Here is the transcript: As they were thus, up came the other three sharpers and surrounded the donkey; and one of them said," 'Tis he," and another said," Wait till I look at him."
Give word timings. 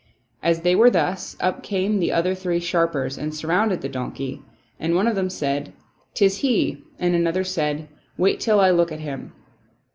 As 0.41 0.61
they 0.61 0.73
were 0.73 0.89
thus, 0.89 1.37
up 1.39 1.61
came 1.61 1.99
the 1.99 2.11
other 2.11 2.33
three 2.33 2.59
sharpers 2.59 3.19
and 3.19 3.35
surrounded 3.35 3.81
the 3.81 3.87
donkey; 3.87 4.41
and 4.79 4.95
one 4.95 5.05
of 5.07 5.13
them 5.13 5.29
said," 5.29 5.73
'Tis 6.15 6.37
he," 6.37 6.83
and 6.97 7.13
another 7.13 7.43
said," 7.43 7.87
Wait 8.17 8.39
till 8.39 8.59
I 8.59 8.71
look 8.71 8.91
at 8.91 9.01
him." 9.01 9.31